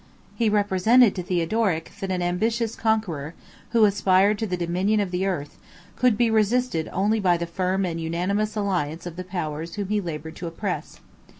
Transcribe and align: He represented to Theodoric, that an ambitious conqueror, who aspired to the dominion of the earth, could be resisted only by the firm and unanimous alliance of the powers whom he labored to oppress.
He 0.35 0.49
represented 0.49 1.13
to 1.13 1.21
Theodoric, 1.21 1.91
that 1.99 2.09
an 2.09 2.23
ambitious 2.23 2.75
conqueror, 2.75 3.35
who 3.69 3.85
aspired 3.85 4.39
to 4.39 4.47
the 4.47 4.57
dominion 4.57 4.99
of 4.99 5.11
the 5.11 5.27
earth, 5.27 5.59
could 5.95 6.17
be 6.17 6.31
resisted 6.31 6.89
only 6.91 7.19
by 7.19 7.37
the 7.37 7.45
firm 7.45 7.85
and 7.85 8.01
unanimous 8.01 8.55
alliance 8.55 9.05
of 9.05 9.15
the 9.15 9.23
powers 9.23 9.75
whom 9.75 9.89
he 9.89 10.01
labored 10.01 10.35
to 10.37 10.47
oppress. 10.47 11.01